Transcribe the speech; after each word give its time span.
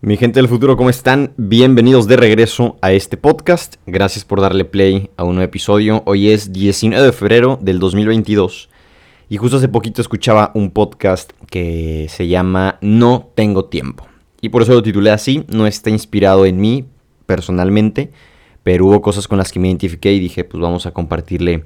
Mi 0.00 0.16
gente 0.16 0.38
del 0.38 0.48
futuro, 0.48 0.76
¿cómo 0.76 0.90
están? 0.90 1.32
Bienvenidos 1.36 2.06
de 2.06 2.16
regreso 2.16 2.76
a 2.82 2.92
este 2.92 3.16
podcast. 3.16 3.78
Gracias 3.84 4.24
por 4.24 4.40
darle 4.40 4.64
play 4.64 5.10
a 5.16 5.24
un 5.24 5.34
nuevo 5.34 5.48
episodio. 5.48 6.04
Hoy 6.06 6.30
es 6.30 6.52
19 6.52 7.04
de 7.04 7.10
febrero 7.10 7.58
del 7.60 7.80
2022 7.80 8.68
y 9.28 9.38
justo 9.38 9.56
hace 9.56 9.66
poquito 9.66 10.00
escuchaba 10.00 10.52
un 10.54 10.70
podcast 10.70 11.32
que 11.50 12.06
se 12.10 12.28
llama 12.28 12.78
No 12.80 13.32
tengo 13.34 13.64
tiempo. 13.64 14.06
Y 14.40 14.50
por 14.50 14.62
eso 14.62 14.72
lo 14.72 14.84
titulé 14.84 15.10
así, 15.10 15.44
no 15.48 15.66
está 15.66 15.90
inspirado 15.90 16.46
en 16.46 16.60
mí 16.60 16.84
personalmente, 17.26 18.12
pero 18.62 18.86
hubo 18.86 19.02
cosas 19.02 19.26
con 19.26 19.36
las 19.36 19.50
que 19.50 19.58
me 19.58 19.66
identifiqué 19.66 20.12
y 20.12 20.20
dije, 20.20 20.44
pues 20.44 20.60
vamos 20.60 20.86
a 20.86 20.92
compartirle 20.92 21.64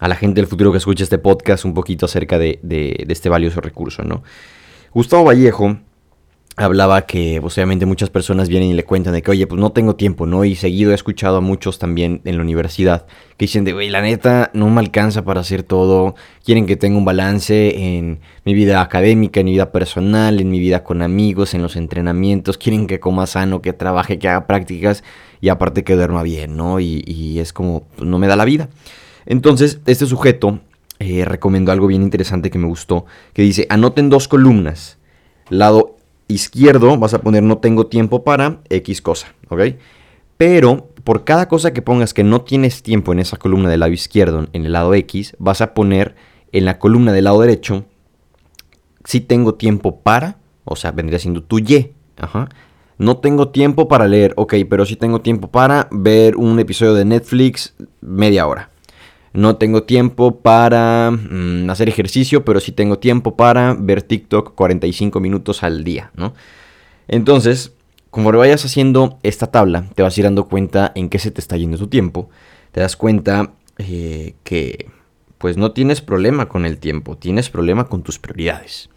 a 0.00 0.08
la 0.08 0.16
gente 0.16 0.40
del 0.40 0.48
futuro 0.48 0.72
que 0.72 0.78
escucha 0.78 1.04
este 1.04 1.18
podcast 1.18 1.66
un 1.66 1.74
poquito 1.74 2.06
acerca 2.06 2.38
de, 2.38 2.58
de 2.62 3.04
este 3.10 3.28
valioso 3.28 3.60
recurso, 3.60 4.02
¿no? 4.04 4.22
Gustavo 4.94 5.24
Vallejo 5.24 5.76
hablaba 6.56 7.02
que 7.02 7.38
pues, 7.40 7.56
obviamente 7.58 7.84
muchas 7.84 8.10
personas 8.10 8.48
vienen 8.48 8.70
y 8.70 8.74
le 8.74 8.84
cuentan 8.84 9.12
de 9.12 9.22
que, 9.22 9.30
oye, 9.30 9.46
pues 9.46 9.60
no 9.60 9.72
tengo 9.72 9.96
tiempo, 9.96 10.26
¿no? 10.26 10.44
Y 10.44 10.54
seguido 10.54 10.92
he 10.92 10.94
escuchado 10.94 11.38
a 11.38 11.40
muchos 11.40 11.78
también 11.78 12.20
en 12.24 12.36
la 12.36 12.42
universidad 12.42 13.06
que 13.36 13.46
dicen 13.46 13.64
de, 13.64 13.72
güey, 13.72 13.90
la 13.90 14.00
neta 14.00 14.50
no 14.54 14.70
me 14.70 14.80
alcanza 14.80 15.24
para 15.24 15.40
hacer 15.40 15.64
todo, 15.64 16.14
quieren 16.44 16.66
que 16.66 16.76
tenga 16.76 16.96
un 16.96 17.04
balance 17.04 17.96
en 17.96 18.20
mi 18.44 18.54
vida 18.54 18.80
académica, 18.80 19.40
en 19.40 19.46
mi 19.46 19.52
vida 19.52 19.72
personal, 19.72 20.40
en 20.40 20.50
mi 20.50 20.60
vida 20.60 20.84
con 20.84 21.02
amigos, 21.02 21.54
en 21.54 21.62
los 21.62 21.74
entrenamientos, 21.74 22.56
quieren 22.56 22.86
que 22.86 23.00
coma 23.00 23.26
sano, 23.26 23.60
que 23.60 23.72
trabaje, 23.72 24.18
que 24.20 24.28
haga 24.28 24.46
prácticas 24.46 25.02
y 25.40 25.48
aparte 25.48 25.82
que 25.82 25.96
duerma 25.96 26.22
bien, 26.22 26.56
¿no? 26.56 26.78
Y, 26.78 27.38
es 27.38 27.52
como, 27.52 27.84
pues, 27.96 28.08
no 28.08 28.18
me 28.18 28.28
da 28.28 28.36
la 28.36 28.44
vida. 28.44 28.68
Entonces, 29.26 29.80
este 29.86 30.06
sujeto 30.06 30.60
eh, 31.00 31.24
recomendó 31.24 31.72
algo 31.72 31.88
bien 31.88 32.02
interesante 32.02 32.50
que 32.50 32.58
me 32.58 32.68
gustó, 32.68 33.06
que 33.32 33.42
dice, 33.42 33.66
anoten 33.68 34.08
dos 34.08 34.28
columnas, 34.28 34.98
lado 35.48 35.83
izquierdo 36.28 36.96
vas 36.98 37.14
a 37.14 37.20
poner 37.20 37.42
no 37.42 37.58
tengo 37.58 37.86
tiempo 37.86 38.24
para 38.24 38.60
X 38.68 39.02
cosa, 39.02 39.34
¿ok? 39.48 39.60
Pero 40.36 40.88
por 41.04 41.24
cada 41.24 41.48
cosa 41.48 41.72
que 41.72 41.82
pongas 41.82 42.14
que 42.14 42.24
no 42.24 42.42
tienes 42.42 42.82
tiempo 42.82 43.12
en 43.12 43.20
esa 43.20 43.36
columna 43.36 43.68
del 43.68 43.80
lado 43.80 43.92
izquierdo, 43.92 44.46
en 44.52 44.64
el 44.66 44.72
lado 44.72 44.94
X, 44.94 45.36
vas 45.38 45.60
a 45.60 45.74
poner 45.74 46.14
en 46.52 46.64
la 46.64 46.78
columna 46.78 47.12
del 47.12 47.24
lado 47.24 47.40
derecho 47.40 47.84
si 49.04 49.20
tengo 49.20 49.54
tiempo 49.54 50.00
para, 50.00 50.38
o 50.64 50.76
sea, 50.76 50.92
vendría 50.92 51.18
siendo 51.18 51.42
tu 51.42 51.58
Y. 51.58 51.92
No 52.96 53.18
tengo 53.18 53.48
tiempo 53.48 53.88
para 53.88 54.06
leer, 54.06 54.34
ok, 54.36 54.54
pero 54.70 54.86
sí 54.86 54.96
tengo 54.96 55.20
tiempo 55.20 55.48
para 55.48 55.88
ver 55.90 56.36
un 56.36 56.58
episodio 56.60 56.94
de 56.94 57.04
Netflix 57.04 57.74
media 58.00 58.46
hora 58.46 58.70
no 59.34 59.56
tengo 59.56 59.82
tiempo 59.82 60.40
para 60.40 61.10
mm, 61.10 61.68
hacer 61.68 61.88
ejercicio, 61.88 62.44
pero 62.44 62.60
sí 62.60 62.72
tengo 62.72 62.98
tiempo 62.98 63.36
para 63.36 63.74
ver 63.74 64.02
TikTok 64.02 64.54
45 64.54 65.20
minutos 65.20 65.62
al 65.62 65.84
día, 65.84 66.12
¿no? 66.14 66.34
Entonces, 67.08 67.72
como 68.10 68.30
vayas 68.32 68.64
haciendo 68.64 69.18
esta 69.24 69.48
tabla, 69.48 69.90
te 69.96 70.02
vas 70.02 70.16
a 70.16 70.20
ir 70.20 70.24
dando 70.24 70.48
cuenta 70.48 70.92
en 70.94 71.08
qué 71.08 71.18
se 71.18 71.32
te 71.32 71.40
está 71.40 71.56
yendo 71.56 71.76
tu 71.76 71.88
tiempo. 71.88 72.30
Te 72.70 72.80
das 72.80 72.96
cuenta 72.96 73.52
eh, 73.76 74.34
que 74.44 74.86
pues 75.38 75.56
no 75.56 75.72
tienes 75.72 76.00
problema 76.00 76.48
con 76.48 76.64
el 76.64 76.78
tiempo, 76.78 77.18
tienes 77.18 77.50
problema 77.50 77.88
con 77.88 78.04
tus 78.04 78.20
prioridades. 78.20 78.88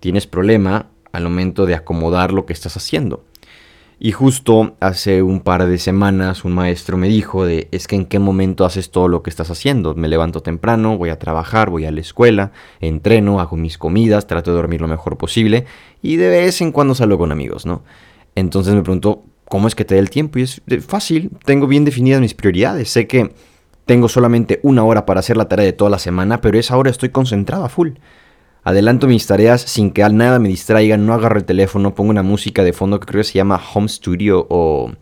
Tienes 0.00 0.26
problema 0.26 0.88
al 1.12 1.24
momento 1.24 1.66
de 1.66 1.74
acomodar 1.74 2.32
lo 2.32 2.46
que 2.46 2.54
estás 2.54 2.78
haciendo. 2.78 3.24
Y 4.04 4.10
justo 4.10 4.74
hace 4.80 5.22
un 5.22 5.38
par 5.38 5.64
de 5.64 5.78
semanas 5.78 6.44
un 6.44 6.54
maestro 6.54 6.96
me 6.96 7.06
dijo 7.06 7.46
de, 7.46 7.68
es 7.70 7.86
que 7.86 7.94
en 7.94 8.04
qué 8.04 8.18
momento 8.18 8.64
haces 8.64 8.90
todo 8.90 9.06
lo 9.06 9.22
que 9.22 9.30
estás 9.30 9.48
haciendo. 9.48 9.94
Me 9.94 10.08
levanto 10.08 10.42
temprano, 10.42 10.98
voy 10.98 11.10
a 11.10 11.20
trabajar, 11.20 11.70
voy 11.70 11.84
a 11.84 11.92
la 11.92 12.00
escuela, 12.00 12.50
entreno, 12.80 13.38
hago 13.38 13.56
mis 13.56 13.78
comidas, 13.78 14.26
trato 14.26 14.50
de 14.50 14.56
dormir 14.56 14.80
lo 14.80 14.88
mejor 14.88 15.18
posible 15.18 15.66
y 16.02 16.16
de 16.16 16.30
vez 16.30 16.60
en 16.62 16.72
cuando 16.72 16.96
salgo 16.96 17.16
con 17.16 17.30
amigos, 17.30 17.64
¿no? 17.64 17.84
Entonces 18.34 18.74
me 18.74 18.82
pregunto, 18.82 19.22
¿cómo 19.44 19.68
es 19.68 19.76
que 19.76 19.84
te 19.84 19.94
dé 19.94 20.00
el 20.00 20.10
tiempo? 20.10 20.40
Y 20.40 20.42
es 20.42 20.60
fácil, 20.84 21.30
tengo 21.44 21.68
bien 21.68 21.84
definidas 21.84 22.20
mis 22.20 22.34
prioridades. 22.34 22.90
Sé 22.90 23.06
que 23.06 23.32
tengo 23.86 24.08
solamente 24.08 24.58
una 24.64 24.82
hora 24.82 25.06
para 25.06 25.20
hacer 25.20 25.36
la 25.36 25.46
tarea 25.46 25.66
de 25.66 25.74
toda 25.74 25.92
la 25.92 26.00
semana, 26.00 26.40
pero 26.40 26.58
esa 26.58 26.76
hora 26.76 26.90
estoy 26.90 27.10
concentrada 27.10 27.68
full. 27.68 27.90
Adelanto 28.64 29.08
mis 29.08 29.26
tareas 29.26 29.60
sin 29.62 29.90
que 29.90 30.08
nada 30.08 30.38
me 30.38 30.48
distraiga, 30.48 30.96
no 30.96 31.14
agarro 31.14 31.36
el 31.36 31.44
teléfono, 31.44 31.96
pongo 31.96 32.10
una 32.10 32.22
música 32.22 32.62
de 32.62 32.72
fondo 32.72 33.00
que 33.00 33.06
creo 33.06 33.20
que 33.20 33.28
se 33.28 33.34
llama 33.34 33.60
Home 33.74 33.88
Studio 33.88 34.46
o 34.48 34.92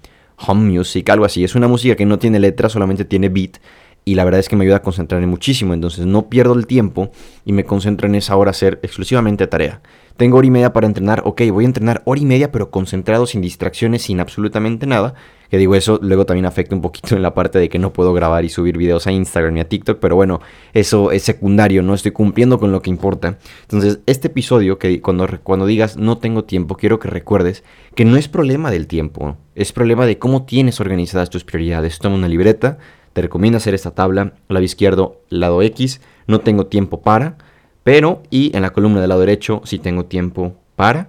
Home 0.46 0.78
Music, 0.78 1.06
algo 1.10 1.26
así. 1.26 1.44
Es 1.44 1.54
una 1.54 1.68
música 1.68 1.94
que 1.94 2.06
no 2.06 2.18
tiene 2.18 2.40
letra, 2.40 2.70
solamente 2.70 3.04
tiene 3.04 3.28
beat 3.28 3.58
y 4.06 4.14
la 4.14 4.24
verdad 4.24 4.40
es 4.40 4.48
que 4.48 4.56
me 4.56 4.64
ayuda 4.64 4.76
a 4.76 4.82
concentrarme 4.82 5.26
muchísimo, 5.26 5.74
entonces 5.74 6.06
no 6.06 6.30
pierdo 6.30 6.54
el 6.54 6.66
tiempo 6.66 7.10
y 7.44 7.52
me 7.52 7.64
concentro 7.64 8.08
en 8.08 8.14
esa 8.14 8.34
hora 8.34 8.48
a 8.48 8.52
hacer 8.52 8.80
exclusivamente 8.82 9.46
tarea. 9.46 9.82
Tengo 10.20 10.36
hora 10.36 10.46
y 10.46 10.50
media 10.50 10.74
para 10.74 10.86
entrenar, 10.86 11.22
ok, 11.24 11.44
voy 11.50 11.64
a 11.64 11.68
entrenar 11.68 12.02
hora 12.04 12.20
y 12.20 12.26
media 12.26 12.52
pero 12.52 12.70
concentrado, 12.70 13.24
sin 13.26 13.40
distracciones, 13.40 14.02
sin 14.02 14.20
absolutamente 14.20 14.86
nada. 14.86 15.14
Que 15.48 15.56
digo, 15.56 15.74
eso 15.74 15.98
luego 16.02 16.26
también 16.26 16.44
afecta 16.44 16.74
un 16.74 16.82
poquito 16.82 17.16
en 17.16 17.22
la 17.22 17.32
parte 17.32 17.58
de 17.58 17.70
que 17.70 17.78
no 17.78 17.94
puedo 17.94 18.12
grabar 18.12 18.44
y 18.44 18.50
subir 18.50 18.76
videos 18.76 19.06
a 19.06 19.12
Instagram 19.12 19.56
y 19.56 19.60
a 19.60 19.68
TikTok, 19.70 19.98
pero 19.98 20.16
bueno, 20.16 20.42
eso 20.74 21.10
es 21.10 21.22
secundario, 21.22 21.82
no 21.82 21.94
estoy 21.94 22.12
cumpliendo 22.12 22.58
con 22.58 22.70
lo 22.70 22.82
que 22.82 22.90
importa. 22.90 23.38
Entonces, 23.62 24.00
este 24.04 24.26
episodio, 24.26 24.78
que 24.78 25.00
cuando, 25.00 25.26
cuando 25.42 25.64
digas 25.64 25.96
no 25.96 26.18
tengo 26.18 26.44
tiempo, 26.44 26.76
quiero 26.76 26.98
que 26.98 27.08
recuerdes 27.08 27.64
que 27.94 28.04
no 28.04 28.18
es 28.18 28.28
problema 28.28 28.70
del 28.70 28.88
tiempo, 28.88 29.38
es 29.54 29.72
problema 29.72 30.04
de 30.04 30.18
cómo 30.18 30.44
tienes 30.44 30.80
organizadas 30.80 31.30
tus 31.30 31.44
prioridades. 31.44 31.98
Toma 31.98 32.16
una 32.16 32.28
libreta, 32.28 32.76
te 33.14 33.22
recomiendo 33.22 33.56
hacer 33.56 33.72
esta 33.72 33.92
tabla, 33.92 34.34
lado 34.50 34.64
izquierdo, 34.66 35.22
lado 35.30 35.62
X, 35.62 36.02
no 36.26 36.40
tengo 36.40 36.66
tiempo 36.66 37.00
para 37.00 37.38
pero 37.82 38.22
y 38.30 38.54
en 38.56 38.62
la 38.62 38.70
columna 38.70 39.00
del 39.00 39.08
lado 39.08 39.20
derecho 39.20 39.62
si 39.64 39.78
tengo 39.78 40.04
tiempo 40.04 40.56
para 40.76 41.08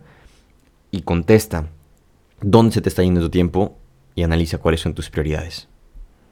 y 0.92 1.02
contesta 1.02 1.68
dónde 2.42 2.74
se 2.74 2.82
te 2.82 2.90
está 2.90 3.04
yendo 3.04 3.22
tu 3.22 3.30
tiempo 3.30 3.78
y 4.16 4.24
analiza 4.24 4.58
cuáles 4.58 4.82
son 4.82 4.94
tus 4.94 5.10
prioridades. 5.10 5.68